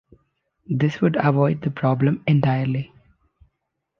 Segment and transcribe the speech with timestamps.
[0.65, 2.91] This would avoid the problem entirely.